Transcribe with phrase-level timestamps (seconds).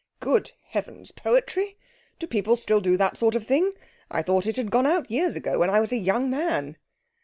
[0.19, 1.11] 'Good heavens!
[1.11, 1.77] Poetry!
[2.17, 3.73] Do people still do that sort of thing?
[4.09, 6.75] I thought it had gone out years ago when I was a young man.'